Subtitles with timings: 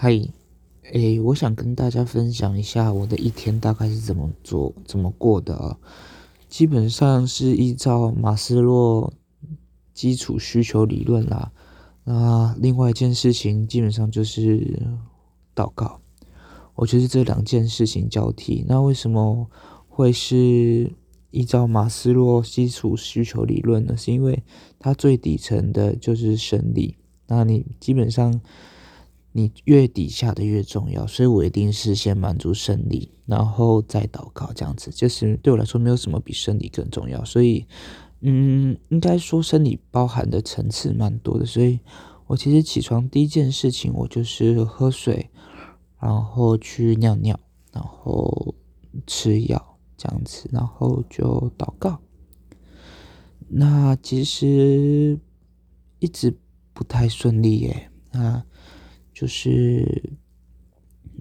[0.00, 0.16] 嗨，
[0.92, 5.76] 诶，我想跟大家分享一下我的一天大概是怎么做、怎么过的啊。
[6.48, 9.12] 基本上是依照马斯洛
[9.92, 11.50] 基础需求理论啦。
[12.04, 14.80] 那另外一件事情，基本上就是
[15.52, 16.00] 祷告。
[16.76, 18.64] 我觉得这两件事情交替。
[18.68, 19.50] 那为什么
[19.88, 20.92] 会是
[21.32, 23.96] 依照马斯洛基础需求理论呢？
[23.96, 24.44] 是因为
[24.78, 26.96] 它最底层的就是生理。
[27.26, 28.40] 那你基本上。
[29.38, 37.24] 你越底下的越重要，所以我一定是先满足生理，然后再祷告，这样子就是对我来说没有什么比生理更重要。
[37.24, 37.64] 所以，
[38.22, 41.46] 嗯，应该说生理包含的层次蛮多的。
[41.46, 41.78] 所以
[42.26, 45.30] 我其实起床第一件事情，我就是喝水，
[46.00, 47.38] 然后去尿尿，
[47.72, 48.56] 然后
[49.06, 52.00] 吃药这样子，然后就祷告。
[53.46, 55.16] 那其实
[56.00, 56.36] 一直
[56.72, 58.44] 不太顺利耶，啊。
[59.18, 60.12] 就是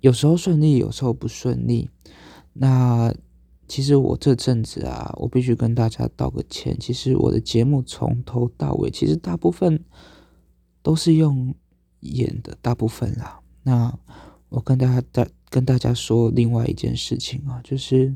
[0.00, 1.88] 有时候顺利，有时候不顺利。
[2.54, 3.14] 那
[3.68, 6.76] 其实我这阵子啊，我必须跟大家道个歉。
[6.80, 9.84] 其实我的节目从头到尾，其实大部分
[10.82, 11.54] 都是用
[12.00, 13.38] 演的，大部分啦。
[13.62, 13.96] 那
[14.48, 18.12] 我跟大家大跟大家说另外一件事情啊，就是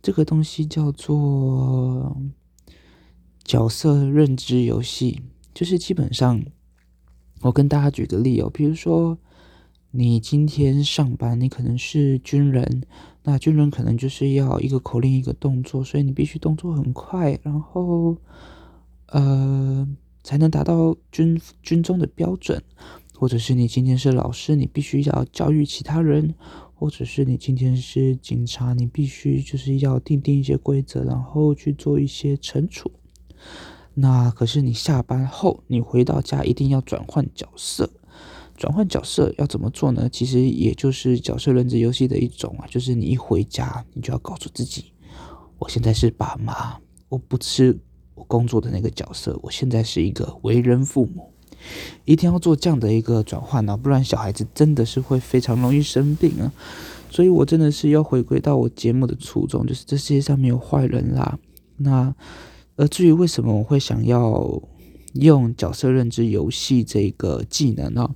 [0.00, 2.16] 这个东西叫做
[3.44, 5.20] 角色认知游戏，
[5.52, 6.42] 就是基本上。
[7.40, 9.16] 我跟大家举个例哦，比如说
[9.90, 12.82] 你今天上班，你可能是军人，
[13.22, 18.16] 那军人可能就是要一个口令一个动作，所以你必须动作很快，然后
[19.06, 19.88] 呃
[20.22, 22.62] 才能达到军军中的标准。
[23.14, 26.34] 或者是你今天是老师，你必须要教育其他人；
[26.72, 32.92] 或者是你今天是警察，你必须就是要订定一些规则，然后去做一些惩处。
[34.00, 37.90] 那可是你下班后，你回到家一定要转换角色。
[38.56, 40.08] 转换角色要怎么做呢？
[40.08, 44.92] 其实也就是角色认知游戏的一种啊，就是你一回家，你就要告诉自己，
[45.58, 46.78] 我现在是爸妈，
[47.08, 47.76] 我不是
[48.14, 51.32] 我工作的那个角色，我现在是一个为人父母，
[52.04, 56.52] 一定要做这样的一个转换呢，不然小孩子真的是会非常容易生病啊。
[57.10, 61.36] 所以我真的是要回归到我节目的初衷，就是这世界上没有坏人啦。
[61.76, 62.14] 那。
[62.78, 64.62] 而至于为什么我会想要
[65.14, 68.14] 用角色认知游戏这个技能呢？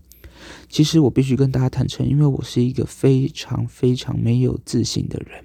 [0.69, 5.45] 其实我必须跟大家坦诚，因为我是一个非常非常没有自信的人，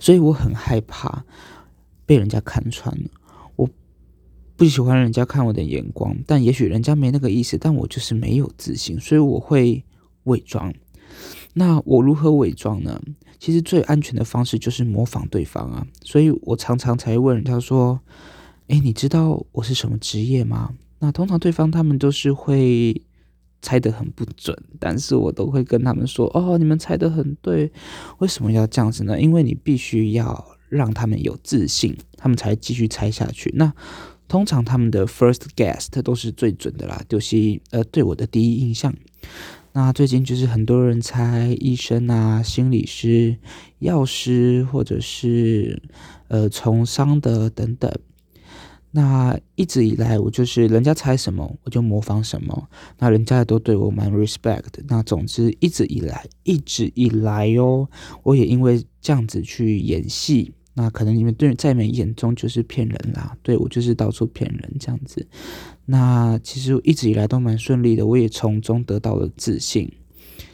[0.00, 1.24] 所以我很害怕
[2.04, 2.92] 被人家看穿。
[3.54, 3.70] 我
[4.56, 9.84] 不喜欢人家看我的眼光，但也许人家没那个意思，但我就是没有自信，所以我会
[10.24, 10.74] 伪装。
[11.54, 13.00] 那我如何伪装呢？
[13.40, 18.00] 其实最安全的方式就是模仿对方啊，所以我常常才会问人家说
[18.66, 23.00] ：“诶，你知道我是什么职业吗？”那通常对方他们都是会
[23.62, 27.70] 猜得很不准，但是我都会跟他们说：“哦，你们猜得很对。”
[28.18, 29.20] 为什么要这样子呢？
[29.20, 33.52] 因为你必须要让他们有自信，他们才继续猜下去。
[33.56, 33.72] 那
[34.26, 38.92] 通常他们的 first guess 都是最准的啦，就是呃对我的第一印象。
[39.78, 43.36] 那最近就是很多人猜医生啊、心理师、
[43.78, 45.80] 药师，或者是
[46.26, 47.88] 呃从商的等等。
[48.90, 52.68] 那一直以来，我就是人家猜什么，我就模仿什么。
[52.98, 54.64] 那人家都对我蛮 respect。
[54.88, 57.88] 那总之，一直以来，一直以来哟，
[58.24, 60.54] 我也因为这样子去演戏。
[60.80, 65.26] 那可能你们对在你们眼中就是骗人啦，对，我就是到处骗人这样子。
[65.84, 69.90] 那其实一直以来都蛮顺利的，我也从中得到了自信，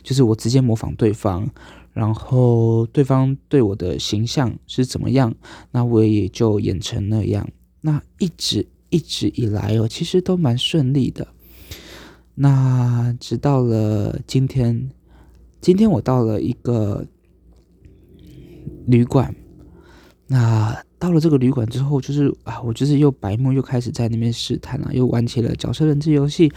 [0.02, 1.46] 就是我直接模仿对方，
[1.92, 5.34] 然后对方对我的形象是怎么样，
[5.72, 7.46] 那我也就演成那样。
[7.82, 11.28] 那一直一直以来哦，其实都蛮顺利的。
[12.34, 14.88] 那直到了今天，
[15.60, 17.06] 今天我到了一个
[18.86, 19.34] 旅馆。
[20.26, 26.50] 那到了这个旅馆之后，就是啊，我就是又白目，又开始在那边试探了，又玩起了角色认知游戏，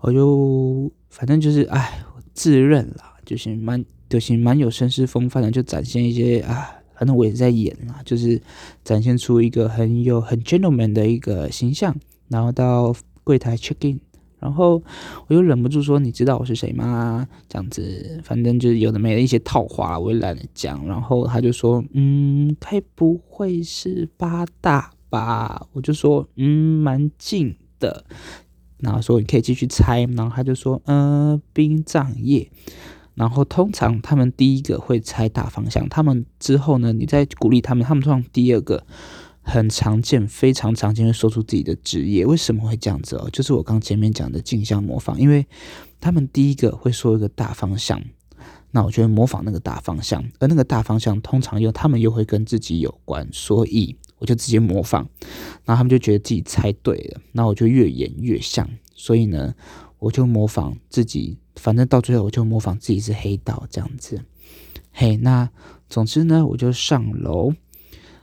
[0.00, 8.40] 我又反正就是哎，我自认啦，就是蛮就是蛮有绅士风范的，就展现一些啊，反正我也在演啦，就是
[8.82, 11.94] 展现出一个很有很 gentleman 的一个形象，
[12.28, 14.00] 然后到柜台 check in。
[14.42, 14.82] 然后
[15.28, 20.84] 我又忍不住说：“你知道我是谁吗？”这样子，反正就是有的没的一些套话，我也懒得讲。
[20.86, 28.04] 然后他就说：“嗯，该不会是八大吧？”我就说：“嗯，蛮近的。”
[28.82, 32.50] 然后说：“你可以继续猜。”然后他就说：“嗯，殡葬业。”
[33.14, 38.84] 然后通常他们第一个会猜大方向，他们之后呢，你再鼓励他们，他们通常第二个
[39.42, 42.24] 很常见，非常常见会说出自己的职业。
[42.24, 43.28] 为什么会这样子哦？
[43.30, 45.46] 就是我刚前面讲的镜像模仿，因为
[46.00, 48.02] 他们第一个会说一个大方向，
[48.70, 55.08] 那我就会模仿那个大方向，而那个大方向通常又他们又会跟自己有关，所以我就直接模仿，
[55.64, 59.54] 然后他们就觉得自己猜对了，那我就越演越像，所以呢，
[59.98, 64.22] 我就模仿自己，反正到最后我就模仿自己是黑道这样子。
[64.92, 65.50] 嘿，那
[65.88, 67.52] 总之呢，我就上楼，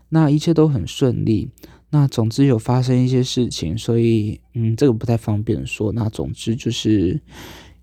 [0.09, 1.49] 那一切都很顺利。
[1.91, 5.91] 那总之有发生一些事情，所以嗯，这个不太方便说。
[5.91, 7.21] 那总之就是。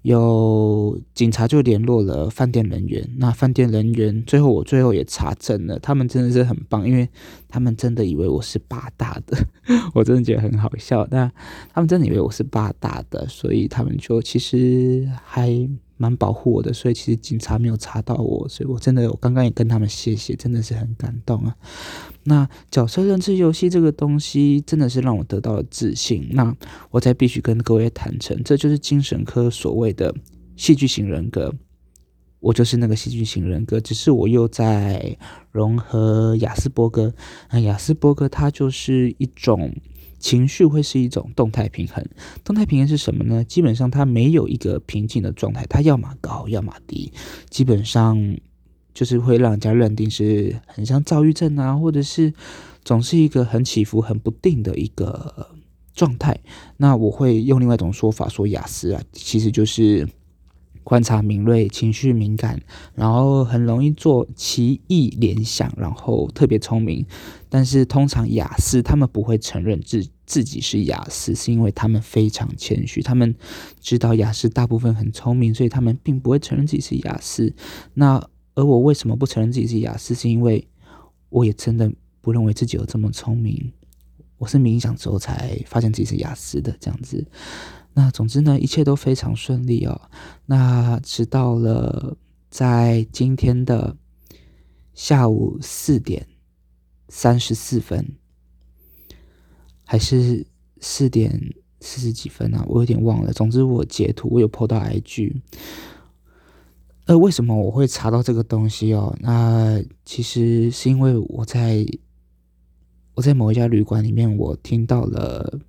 [0.03, 7.09] 有警察就联络了饭店人员，那饭店人员最后我最后也查证了，他们真的是很棒，因为
[7.49, 9.37] 他们真的以为我是八大的，
[9.95, 11.05] 我真的觉得很好笑。
[11.11, 11.29] 那
[11.75, 15.69] 他们真的以为我是八大的，所以他们就其实还。
[15.99, 21.57] 蛮保护我的，所以其实警察没有查到我，所以我真的，我刚刚也跟他们谢谢，真的是很感动啊。
[22.27, 26.29] 那角色认知游戏这个东西真的是让我得到了自信。
[26.33, 26.55] 那
[26.91, 30.15] 我才必须跟各位坦诚，这就是精神科所谓的
[30.57, 31.55] 戏剧型人格，
[32.41, 35.17] 我就是那个戏剧型人格，只是我又在
[35.51, 37.15] 融合雅斯伯格。
[37.51, 39.75] 那雅斯伯格它就是一种。
[40.19, 42.03] 情绪会是一种动态平衡，
[42.43, 43.45] 动态平衡是什么呢？
[43.45, 47.13] 基本上它没有一个平静的状态，它要么高，要么低，
[47.51, 48.19] 基本上
[48.97, 52.33] 就是会让人家认定是很像躁郁症啊，或者是
[52.83, 55.51] 总是一个很起伏、很不定的一个
[55.95, 56.41] 状态。
[56.79, 60.09] 那我会用另外一种说法说雅斯啊，其实就是。
[60.87, 62.61] 观察敏锐，情绪敏感，
[62.95, 67.05] 然后很容易做奇异联想，然后特别聪明。
[67.49, 73.35] 但是通常雅斯他们不会承认自自己是雅斯，是因为他们非常谦虚，他们
[73.81, 77.53] 知道雅斯大部分很聪明，所以他们并不会承认自己是雅斯。
[77.95, 78.25] 那
[78.57, 80.15] 而我为什么不承认自己是雅思？
[80.15, 80.67] 是因为
[81.29, 81.93] 我也真的
[82.23, 83.73] 不认为自己有这么聪明。
[84.39, 87.25] 我是冥想之后才发现自己是雅思的这样子。
[87.93, 90.11] 那总之呢，一切都非常顺利哦。
[90.47, 92.17] 那直到了
[92.51, 93.97] 在今天的
[94.95, 96.27] 下午四点
[97.09, 98.17] 三十四分，
[99.85, 100.47] 还是
[100.81, 102.65] 四点四十几分啊？
[102.69, 103.33] 我有点忘了。
[103.35, 105.43] 总之我截图，我有 po 到 IG。
[107.07, 109.17] 呃，为什么我会查到这个东西哦？
[109.21, 111.87] 那其实是因为我在
[113.15, 115.61] 我在某一家旅馆里面，我听到了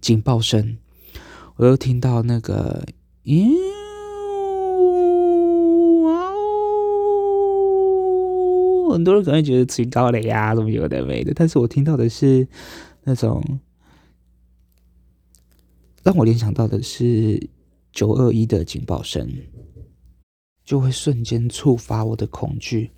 [0.00, 0.78] 警报声。
[1.56, 2.86] 我又听到那个，
[3.22, 3.34] 哟，
[6.04, 6.30] 哇
[8.88, 8.92] 哦！
[8.92, 12.46] 很多人可能觉得最高了呀，怎么有的没的，但是我听到的是
[13.04, 13.58] 那种
[16.02, 17.48] 让我联想到的是
[17.90, 19.26] 九二一的警报声，
[20.66, 22.90] 就会瞬间触发我的恐惧，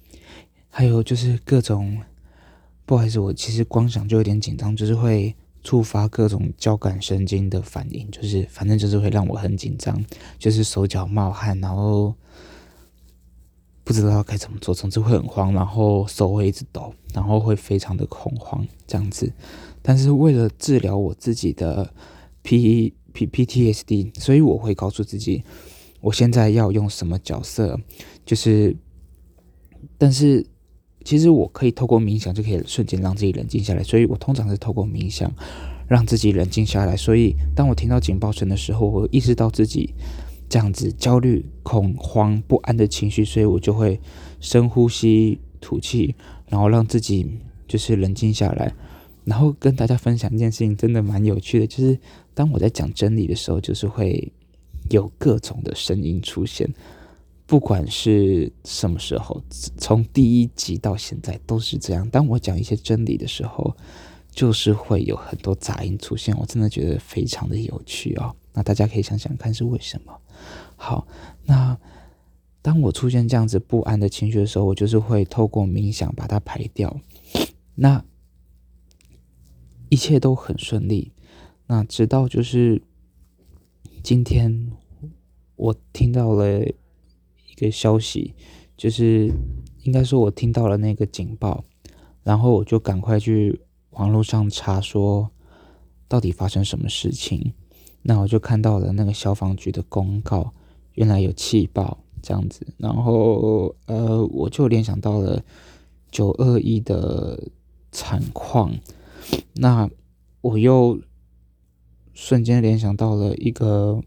[0.68, 2.02] 还有就是各种，
[2.84, 5.36] 不好意思，我其实光想就有点紧张，就是会。
[5.64, 10.02] 触发各种交感神经的反应，就是反正就是会让我很紧张，
[10.38, 12.14] 就是手脚冒汗，然后
[13.84, 19.30] 不知道该怎么做，总之会很慌，然后手会一直抖，然后会非常的恐慌这样子。
[19.82, 21.92] 但是为了治疗我自己的
[22.42, 25.42] P P P T S D，所以我会告诉自己，
[26.00, 27.78] 我现在要用什么角色，
[28.24, 28.76] 就是，
[29.96, 30.46] 但是。
[31.04, 35.32] 其实我可以透过冥想就可以瞬间让自己冷静下来，所以我通常是透过冥想
[35.88, 36.94] 让自己冷静下来。
[36.94, 39.94] 所以当我听到警报声的时候，我意识到自己
[40.50, 43.98] 这样子焦虑、恐慌、不安的情绪，所以我就会
[44.38, 46.14] 深呼吸、吐气，
[46.50, 47.26] 然后让自己
[47.66, 48.74] 就是冷静下来。
[49.24, 51.98] 然后跟大家分享一件事情，真的蛮有趣的，就是
[52.34, 54.30] 当我在讲真理的时候，就是会
[54.90, 56.68] 有各种的声音出现。
[57.46, 59.42] 不管是什么时候，
[59.78, 62.06] 从第一集到现在都是这样。
[62.10, 63.74] 当我讲一些真理的时候，
[64.30, 66.36] 就是会有很多杂音出现。
[66.36, 68.36] 我真的觉得非常的有趣哦。
[68.52, 70.20] 那大家可以想想看是为什么？
[70.76, 71.08] 好，
[71.46, 71.78] 那
[72.60, 77.00] 当我出现这样子不安的情绪的时候，我就是会透过冥想把它排掉。
[77.76, 78.04] 那
[79.88, 81.12] 一切都很顺利。
[81.66, 82.82] 那直到就是
[84.02, 84.72] 今天，
[85.58, 86.64] 我听到了。
[87.50, 88.34] 一个消息，
[88.76, 89.32] 就是
[89.82, 91.64] 应该说，我听到了那个警报，
[92.22, 95.28] 然后我就赶快去网络上查，说
[96.06, 97.52] 到底发生什么事情。
[98.02, 100.54] 那我就看到了那个消防局的公告，
[100.94, 105.42] 原来有气爆这样子，然后呃，我就联想到了
[106.12, 107.50] 九二一的
[107.90, 108.72] 惨况，
[109.54, 109.90] 那
[110.42, 111.00] 我又
[112.14, 114.00] 瞬间联想到了一个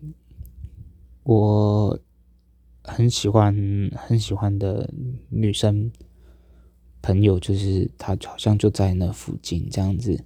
[1.24, 2.00] 我。
[2.84, 3.56] 很喜欢
[3.96, 4.92] 很喜欢的
[5.30, 5.92] 女生，
[7.00, 10.26] 朋友，就是她好像就在那附近这样子。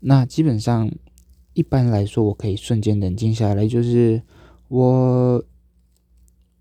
[0.00, 0.90] 那基本上
[1.52, 4.22] 一般来说，我可以瞬间冷静下来，就是
[4.68, 5.44] 我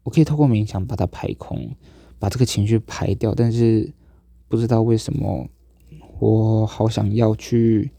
[0.04, 1.74] 我可以透过冥想把它排空，
[2.20, 3.34] 把这个情绪排掉。
[3.34, 3.94] 但是
[4.50, 5.50] 不知道为什么，
[6.20, 7.92] 我好想要去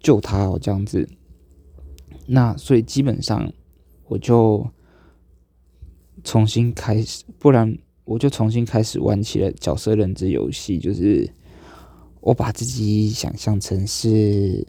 [0.00, 1.06] 救他哦，这样子。
[2.26, 3.52] 那所以基本上
[4.12, 4.70] 我就
[6.22, 10.78] 重新开始，不然我就重新开始玩起了角色认知游戏。
[10.78, 11.32] 就是
[12.20, 14.66] 我把自己想象成是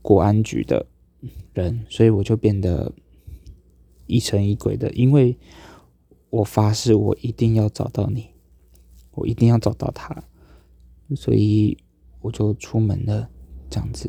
[0.00, 0.86] 国安局的
[1.52, 2.90] 人，所以我就变得
[4.06, 5.36] 疑神疑鬼的，因为
[6.30, 8.30] 我发誓我一定要找到你，
[9.10, 10.24] 我一定要找到他，
[11.14, 11.76] 所以
[12.22, 13.28] 我就出门了，
[13.68, 14.08] 这样子。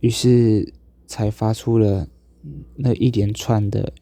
[0.00, 0.74] 于是
[1.14, 2.08] 才发出了
[2.74, 3.92] 那一连串的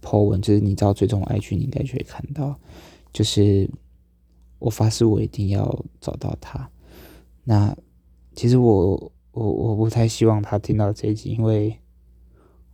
[0.00, 2.58] po 文，就是你知道，最终 IG 你应该就会看到，
[3.12, 3.70] 就是
[4.58, 6.70] 我发誓我一定要找到他。
[7.44, 7.76] 那
[8.34, 11.78] 其实我我我不太希望他听到这一集，因为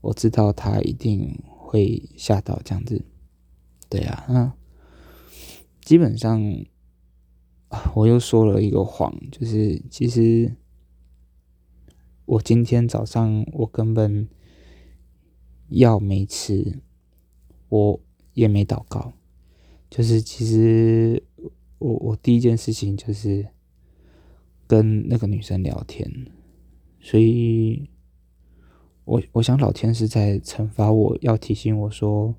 [0.01, 3.05] 我知道他一定会吓到这样子。
[3.89, 4.53] 对啊，那
[5.81, 6.41] 基本上
[7.97, 10.55] 我又说了一个谎，就是其实。
[12.29, 14.29] 我今天早上我根本
[15.69, 16.83] 药没吃，
[17.71, 18.01] 我
[18.35, 19.15] 也没祷告，
[19.89, 21.23] 就是其实
[21.79, 23.49] 我我第一件事情就是
[24.67, 26.27] 跟那个女生聊天，
[27.01, 27.89] 所以
[29.07, 32.35] 我我想老天是在惩罚我，要提醒我说，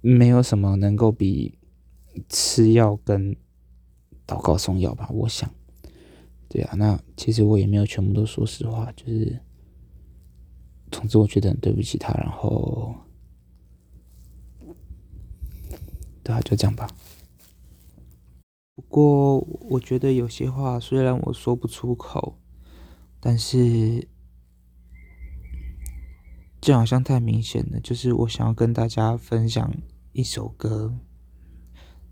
[0.00, 1.58] 没有什么能够比
[2.28, 3.34] 吃药跟
[4.24, 5.52] 祷告重要吧，我想。
[6.52, 9.40] 对啊，那其实我也没有全部都说实话，就是，
[10.90, 12.92] 总之我觉得很对不起他，然后，
[16.24, 16.88] 对啊，就这样吧。
[18.74, 22.36] 不过我觉得有些话虽然我说不出口，
[23.20, 24.08] 但是，
[26.60, 29.72] 这好像太明显了，就是我想要跟大家分享
[30.10, 30.98] 一首歌，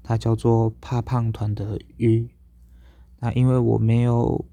[0.04, 2.20] 它叫做怕胖团的《鱼》。
[3.20, 4.44] 那因为我没有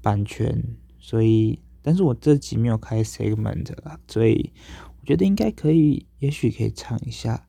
[0.00, 0.62] 版权，
[0.98, 4.52] 所以，但是我这集没有开 segment 啊，所以
[5.00, 7.46] 我觉得应该可以，也许可以唱一下，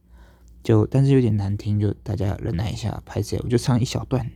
[0.62, 4.30] 就但是有点难听，就大家忍耐一下，拍谁，我就唱一小段，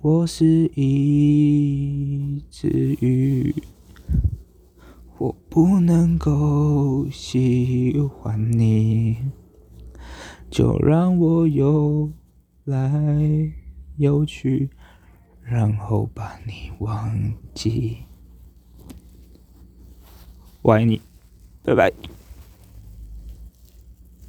[0.00, 3.54] 我是一只鱼，
[5.18, 9.18] 我不能够喜欢你，
[10.48, 12.12] 就让我游
[12.64, 13.67] 来。
[13.98, 14.70] 有趣，
[15.42, 17.98] 然后把你忘记。
[20.62, 21.00] 我爱你，
[21.64, 21.92] 拜拜。